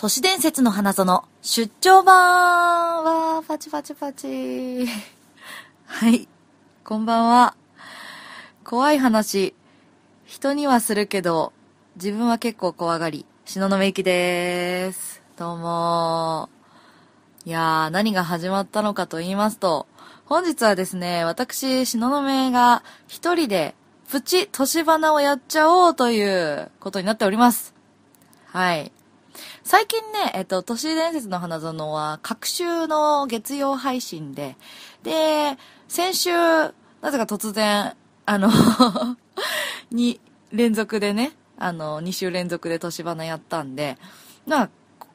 [0.00, 4.86] 都市伝説の花園出張版はパチパチパチ。
[5.84, 6.26] はい。
[6.82, 7.54] こんばんは。
[8.64, 9.54] 怖い話。
[10.24, 11.52] 人にはするけど、
[11.96, 13.26] 自分は結構怖がり。
[13.44, 15.20] 篠ノめきでーす。
[15.36, 16.48] どうも
[17.44, 19.86] いやー、何が始まったのかと言いますと、
[20.24, 23.74] 本日はですね、私、篠ノめが一人で
[24.08, 27.74] プチ年花をやっちゃおうということになっております。
[28.46, 28.90] はい。
[29.70, 34.56] 最近ね、えっと、都市伝説の花園は、各週の月曜配信で、
[35.04, 35.56] で、
[35.86, 37.94] 先週、なぜか突然、
[38.26, 38.50] あの
[39.92, 40.20] に、
[40.50, 43.96] 連続でね、あの、2週連続で年花やったんで、
[44.44, 44.70] な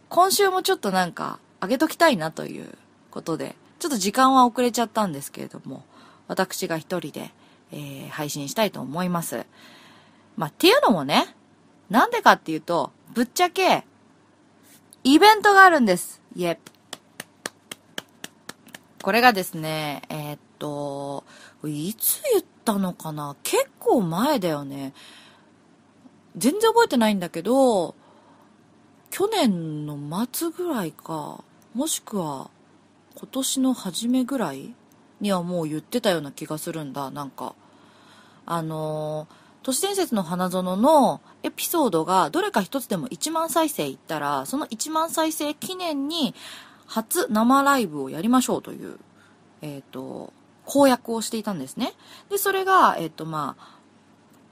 [0.07, 2.77] 今週もちょっとなんか、あげときたいなという
[3.11, 5.83] ことで、ちょっと時間は遅れちゃったんですけれども、
[6.29, 7.33] 私が一人で、
[7.73, 9.45] えー、配信したいと思います。
[10.37, 11.35] まあ、っていうのもね、
[11.89, 13.83] なんでかっていうと、ぶっちゃけ、
[15.07, 16.19] イベントがあるんです。
[16.35, 16.57] イェ
[19.03, 21.23] これがですね、えー、っと、
[21.63, 23.35] いつ言ったのかな？
[23.43, 24.95] 結構前だよね。
[26.35, 27.93] 全然覚えてないんだけど、
[29.11, 29.99] 去年の
[30.33, 31.43] 末ぐらいか、
[31.75, 32.49] もしくは
[33.13, 34.73] 今年の初めぐらい
[35.21, 37.53] にはもう言ってたような気がするんだ、なんか。
[38.47, 46.35] あのー都市伝説の花園のエピソードがどれか一つでも1万再生いったら、その1万再生記念に
[46.85, 48.99] 初生ライブをやりましょうという、
[49.63, 50.31] えっ、ー、と、
[50.65, 51.93] 公約をしていたんですね。
[52.29, 53.79] で、それが、えっ、ー、と、まあ、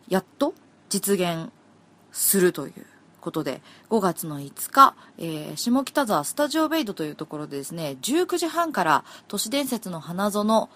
[0.10, 0.56] やっと
[0.90, 1.52] 実現
[2.12, 2.74] するという
[3.22, 10.70] ことで、5月の5日、えー、下北沢スタジオベイドというところでですね、19時半から都市伝説の花園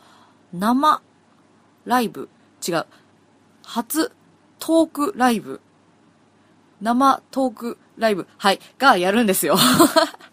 [0.53, 1.01] 生
[1.85, 2.29] ライブ、
[2.67, 2.85] 違う、
[3.63, 4.11] 初
[4.59, 5.61] トークライブ、
[6.81, 9.57] 生トークライブ、はい、がやるんですよ。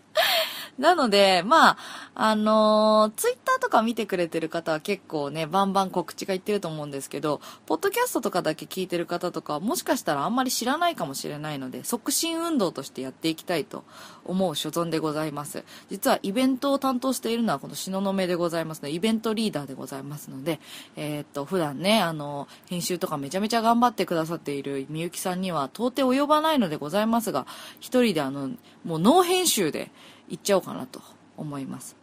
[0.79, 1.77] なので、まあ、
[2.15, 13.85] あのー、ツイッターとか見てくれてる方は結構ね、バンバン告知がいってると思うんですけど、ポッドキャストとかだけ聞いてる方とかもしかしたらあんまり知らないかもしれないので、促進運動としてやっていきたいと
[14.25, 15.65] 思う所存でございます。
[15.91, 20.59] 実はイベントを担当しているのはこの東雲でございますので、イベントリーダーでございますので、
[20.97, 27.47] えー、っと、普段ね、あの、編集とかめちゃめちゃ頑張ってくださっているみゆきさんには到底及ばないのでございますが、
[27.81, 28.51] 一人であの、
[28.85, 29.91] もうノー編集で
[30.29, 31.01] 行っちゃおうかなと
[31.37, 31.97] 思います。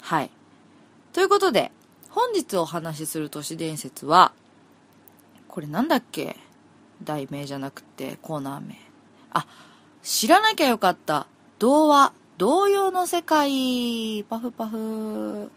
[0.00, 0.30] はい。
[1.12, 1.72] ということで、
[2.10, 4.32] 本日お話しする都市伝説は、
[5.48, 6.36] これなんだっけ？
[7.02, 8.78] 題名じゃなくてコーナー名。
[9.32, 9.46] あ、
[10.02, 11.26] 知らなきゃよかった。
[11.58, 15.50] 童話、童謡の世界、パフパフ。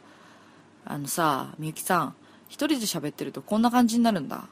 [0.86, 2.16] あのさ、みゆきさん、
[2.48, 4.48] 一人で喋ってるとこんな感じになるんだ。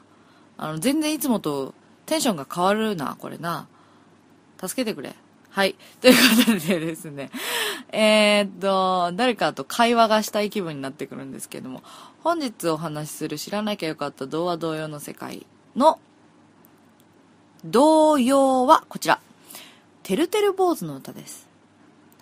[0.56, 1.74] あの、全然いつもと
[2.06, 3.66] テンションが変わるな、これな。
[4.60, 5.14] 助けてくれ。
[5.54, 5.76] はい。
[6.02, 6.14] という
[6.46, 7.30] ことでですね、
[7.92, 11.84] えー、っと、誰かと会話がしたい気分になってくるんですけども、
[12.24, 16.00] 本日お話しする知らなきゃよかった童話童謡の世界の
[17.64, 19.20] 童謡はこちら。
[20.02, 21.48] てるてる坊主の歌です。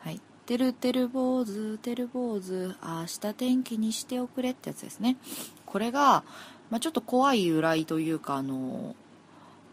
[0.00, 0.20] はい。
[0.44, 5.16] てるてる坊主、てる坊主、明日天気にしておくれってやつですね。
[5.64, 6.22] これが、
[6.68, 8.94] まあ、ちょっと怖い由来というか、あの、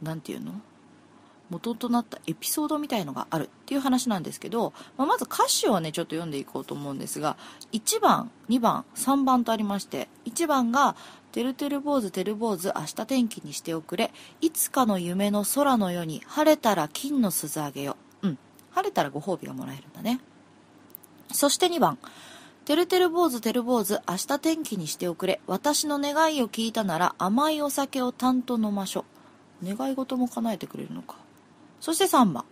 [0.02, 0.62] なんていうの？
[1.50, 7.38] 元となったエピソードみたいのがあるっていう話なんですけど、まあ、まず歌詞をね、ちょっと読んでいこうと思うんですが、
[7.72, 10.96] 1番、2番、3番とありまして、1番が、
[11.32, 14.12] てるてる坊主てる坊主明日天気にしておくれ、
[14.42, 17.98] いつかの夢の空のように晴れたら金の鈴あげよ。
[18.24, 18.40] うん。
[18.72, 20.20] 晴れたらご褒美がもらえるんだね。
[21.32, 22.00] そして2番、
[22.66, 29.06] てるてる坊主てる坊主明日天気にしておくれ、私の願いを聞いたなら甘いお酒をたんと飲ましょ。
[29.64, 31.16] 願い事も叶えてくれるのか。
[31.80, 32.46] そして3番。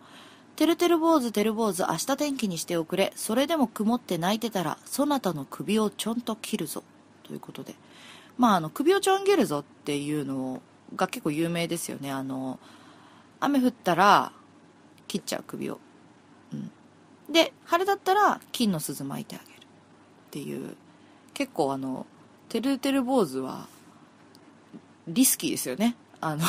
[0.56, 3.14] てるてる坊主てる坊主明日天気にしておくれ。
[3.16, 6.84] それでも曇って泣いてたら、そなたの首をちょんと切るぞ。
[7.24, 7.76] ということで。
[8.38, 10.62] まあ、あの、首をちょん切るぞっていうの
[10.96, 12.12] が結構有名ですよね。
[12.12, 12.60] あの、
[13.40, 14.32] 雨降ったら、
[15.08, 15.80] 切っちゃう首を。
[16.54, 16.72] うん。
[17.32, 19.58] で、晴れだったら、金の鈴巻いてあげる。
[19.60, 19.64] っ
[20.32, 20.76] ていう。
[21.36, 22.08] 結構あの、
[22.50, 23.68] てるてる坊主は、
[25.08, 25.96] リスキーですよね。
[26.20, 26.44] あの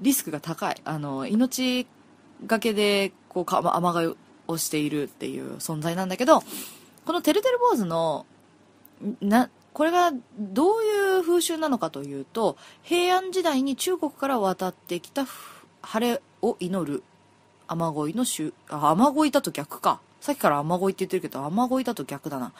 [0.00, 0.80] リスクが高い。
[0.84, 1.86] あの、命
[2.46, 4.14] がけで、こう、か雨がい
[4.46, 6.42] をしているっていう存在なんだけど、
[7.04, 8.26] このてるてる坊主の、
[9.20, 15.26] な、これがどういう風習なのかというと、平安時代に中国から渡ってきた
[15.82, 17.02] 晴れを祈る
[17.66, 20.00] 雨乞いの週、あ、雨乞いだと逆か。
[20.20, 22.52] さっきから雨乞いって言ってるけど、雨乞いだと逆だな。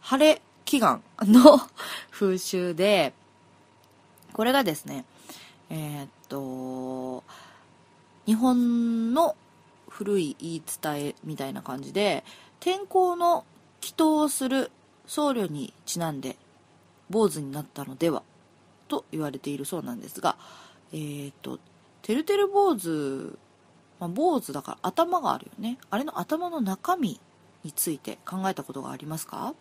[0.00, 1.60] 晴れ祈願の
[2.10, 3.14] 風習で、
[4.32, 5.04] これがですね、
[5.72, 7.24] えー、っと、
[8.26, 9.34] 日本の
[9.88, 12.24] 古い言い伝えみたいな感じで
[12.60, 13.44] 天候の
[13.82, 14.70] 祈祷をする
[15.06, 16.36] 僧侶にちなんで
[17.10, 18.22] 坊主になったのでは
[18.88, 20.36] と言われているそうなんですが
[20.92, 21.58] えっ、と
[22.02, 23.36] てるてる坊主、
[23.98, 25.78] まあ、坊主だから頭があるよね。
[25.90, 27.18] あれの頭の中身
[27.64, 29.54] について考えたことがありますか、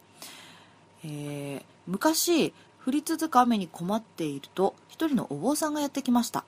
[1.04, 2.54] えー、昔
[2.86, 6.44] 降り続く雨に困っていると一人のお坊さんがやってきました。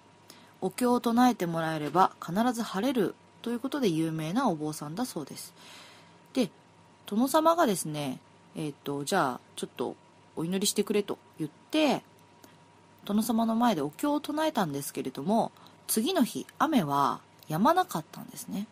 [0.62, 5.54] お経を唱えてもらえれば必ず晴れるということで有名なお坊さんだそうです。
[6.34, 6.50] で
[7.06, 8.20] 殿様がですね
[8.56, 9.96] えっ、とじゃあちょっと
[10.36, 12.02] お祈りしてくれと言って
[13.06, 15.52] 殿様の前でお経を唱えたんですけれども
[15.88, 17.20] 次の日雨は
[17.50, 18.68] 止まなかったんですね。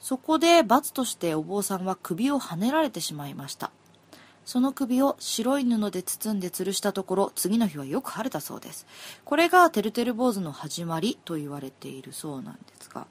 [0.00, 3.70] そこで罰としてお坊さんは首をはねられてしまいました。
[4.46, 8.86] その首を白い布で包んで吊るしたところ次の日はよく晴れたそうです。
[9.24, 13.08] これがてるてる坊主の始まりと言われているそうなんですが。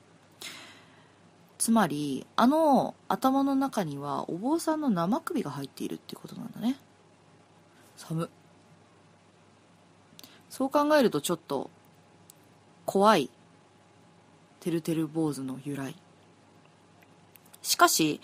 [1.58, 6.78] つまりあの頭の中にはお坊さんの生首が入っているってことなんだね。
[7.98, 8.30] 寒
[10.50, 11.70] そう考えるとちょっと
[12.86, 13.30] 怖い。
[14.62, 15.96] てるてる坊主の由来。
[17.62, 18.22] しかし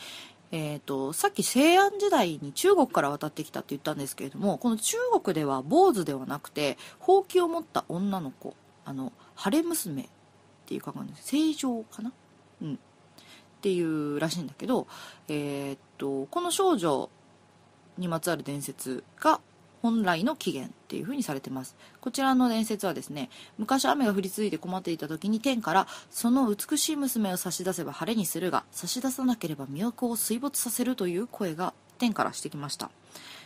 [0.51, 8.53] えーと、さっき西安時代に中国から渡ってきたって言ったんですけれどもこの中国では坊主ではなくてほうきを持った女の子
[8.83, 10.07] あの晴れ娘っ
[10.65, 12.11] ていうか正常かな？
[12.61, 12.73] うん。
[12.73, 12.77] っ
[13.61, 14.87] ていうらしいんだけど、
[15.27, 17.09] えー、とこの少女
[17.97, 19.39] にまつわる伝説が
[19.81, 21.75] 本来の起源っていう風にされてます。
[22.01, 32.91] こちらの伝説はですね昔雨が降り続いて困っていた時に天からその美しい娘を差し出せば晴れにするが差し出さなければ都を水没させるという声が天からしてきました。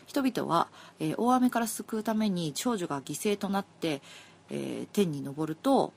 [0.05, 0.67] 人々は、
[0.99, 4.01] えー、大雨から救うために少女が犠牲となって、
[4.49, 5.93] えー、天に昇ると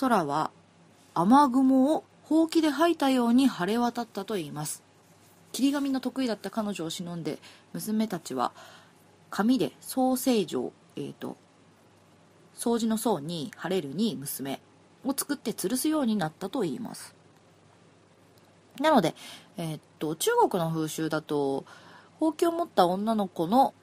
[0.00, 0.50] 空は
[1.14, 4.82] 雨雲をほうきで吐いたように晴れ渡ったといいます。
[5.52, 7.38] 霧神の得意だった彼女を忍んで
[7.72, 8.52] 娘たちは
[9.30, 11.36] 紙で創世城、えーと、
[12.54, 14.60] 掃除の層に晴れるに娘
[15.04, 17.14] を作って吊るすようになったといいます。
[18.80, 19.14] なので、
[19.56, 21.64] えー、っと中国の風習だと
[22.18, 23.74] ほうきを持った女の子の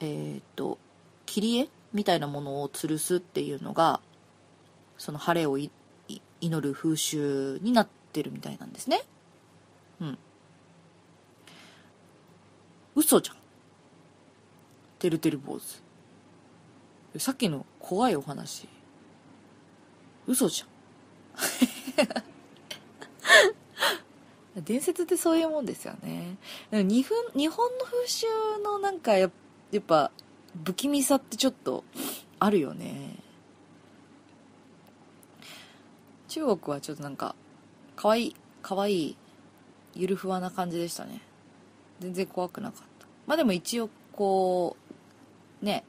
[0.00, 0.78] えー、っと
[1.26, 4.00] 切り絵みたいなものを吊るすっていうのが
[4.96, 5.70] その晴れを祈
[6.40, 9.02] る風習になってるみたいなんですね。
[10.00, 10.18] うん。
[12.94, 13.37] 嘘じゃん。
[14.98, 15.82] てるてる坊主。
[17.18, 18.68] さっきの怖いお話。
[20.26, 20.68] 嘘じゃん。
[24.64, 26.36] 伝説ってそういうもんですよね。
[26.70, 28.26] 日本日本の風習
[28.62, 29.30] のなんかや
[29.70, 30.10] やっぱ
[30.64, 31.84] 不気味さってちょっと
[32.38, 33.16] あるよね。
[36.28, 37.34] 中国はちょっとなんか
[37.96, 39.16] かわいいかわいい
[39.94, 41.22] ゆるふわな感じでしたね。
[42.00, 43.06] 全然怖くなかった。
[43.26, 44.87] まあでも一応こう
[45.62, 45.84] ね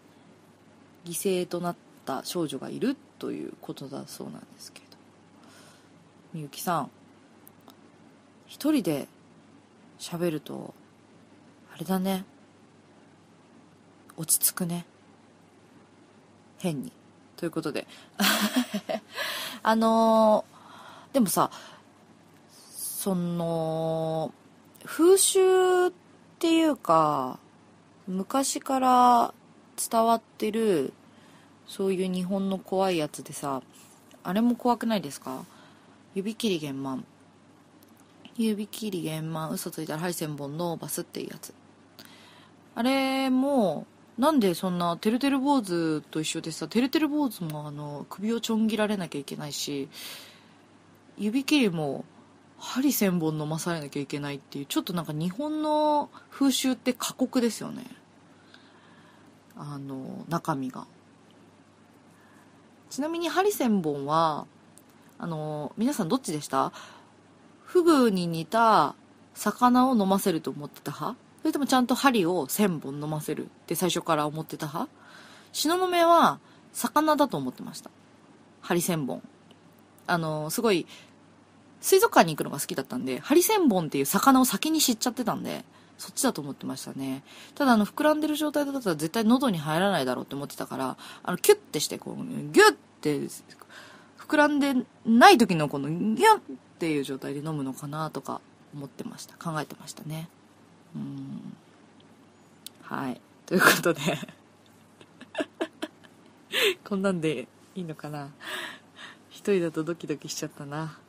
[1.05, 1.75] 犠牲となっ
[2.05, 4.85] た少女がいるということだそうなんですけど。
[6.33, 6.91] みゆきさん
[8.45, 9.07] 一人で
[9.99, 10.73] 喋ると
[11.73, 12.25] あれだね。
[14.17, 14.85] 落ち着くね。
[16.57, 16.91] 変に。
[17.37, 17.87] ということで。
[19.63, 21.51] あのー、でもさ
[22.99, 24.33] その
[24.83, 25.91] 風習っ
[26.39, 27.39] ていうか
[28.07, 29.33] 昔から
[29.79, 30.93] 伝わってる
[31.67, 33.61] そういう日本の怖いやつでさ
[34.23, 35.45] あれも怖くないですか？
[36.15, 37.05] 指切り玄満
[38.37, 41.53] 指切り玄満嘘ついたらハイセンボンのバスっていうやつ。
[42.75, 43.85] あれも
[44.17, 49.87] なんでそんなてるてる坊主と一緒でさてるてる坊主もあの首をちょん切られなきゃいけないし
[51.17, 52.03] 指切りも
[52.57, 57.83] 針千本飲まされなきゃいけないっていうちょっとなんか日本の風習って過酷ですよね。
[59.59, 60.87] あの中身が。
[62.89, 64.47] ちなみにハリセンボンは
[65.19, 66.71] あの皆さんどっちでした？
[67.65, 68.95] フグに似た
[69.35, 71.19] 魚を飲ませると思ってた派？
[71.41, 74.89] それともちゃんと針を1000本飲ませるって最初から思ってた派？
[75.51, 76.39] 東雲は
[76.73, 77.91] 魚だと思ってました。
[78.61, 79.21] 針千本
[80.07, 80.87] あのすごい
[81.81, 85.63] 水族館に行くのが好きだったんでハリセンボンっていう魚を先に知っちゃってたんで
[85.99, 87.23] そっちだと思ってましたね。
[87.53, 93.19] ただあの、膨らんでる状態だったら絶対喉に入らないだろうって思ってたから、あの、キュッてして、こう、ギュッて、
[94.17, 94.73] 膨らんで
[95.05, 96.39] ない時のこの、ギュッっ
[96.79, 98.41] ていう状態で飲むのかなとか
[98.73, 99.35] 思ってました。
[99.37, 100.29] 考えてましたね。
[100.95, 101.53] うん。
[102.81, 103.21] はい。
[103.49, 104.01] ということで
[106.85, 108.29] こんなんでいいのかな
[109.31, 110.99] 一人だとドキドキしちゃったな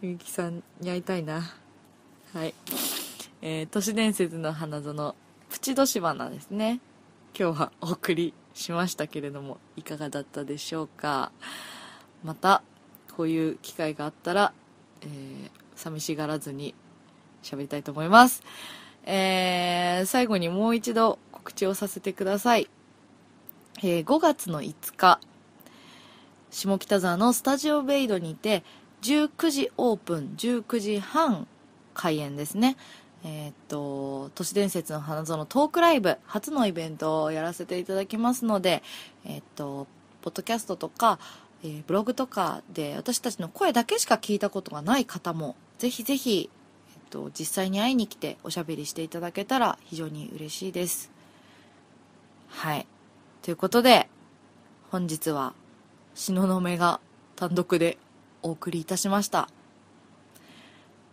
[0.00, 1.52] み ゆきさんに会いたいな
[2.34, 2.54] はい
[3.42, 5.14] えー、都市伝説の花園
[5.50, 6.80] プチドシバナですね
[7.38, 11.30] 今日はお送りしましたけれどもいかがだったでしょうか
[12.24, 12.64] また
[13.16, 14.52] こういう機会があったら、
[15.02, 16.74] えー、寂しがらずに
[17.44, 18.42] 喋りたいと思います。
[19.04, 22.68] えー、最後にもう一度告知をさせてください。
[23.78, 25.20] えー、5月の5日、
[26.50, 28.64] 下北沢のスタジオベイドにて、
[29.02, 31.46] 19時オープン、19時半
[31.94, 32.76] 開演ですね。
[33.24, 38.82] えー、っと、都市伝説の花園トークライブ、初のイベントをやらせていただきますので、
[39.24, 39.86] えー、っと、
[40.20, 41.18] ポッドキャストとか、
[41.62, 46.50] えー、ブログとかで私たちの声だけしか聞いたことがない方も、ぜひぜひ、
[46.94, 51.10] えっと、実際に会いに来ておしゃべりしていただけたら非常に嬉しいです。
[52.48, 52.86] はい。
[53.40, 54.08] ということで、
[54.90, 55.54] 本日は、
[56.14, 57.00] 東雲が
[57.36, 57.98] 単独で
[58.42, 59.48] お送りいたしました。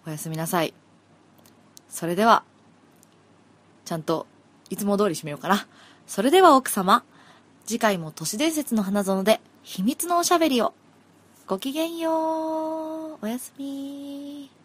[0.05, 0.73] おやすみなさい。
[1.89, 2.43] それでは、
[3.85, 4.25] ちゃんと
[4.69, 5.67] いつも通り締めようかな。
[6.07, 7.03] それでは奥様、
[7.65, 10.73] 次回も都市伝説の花園で秘密のおしゃべりを。
[11.47, 13.25] ごきげんよう。
[13.25, 14.60] おやすみ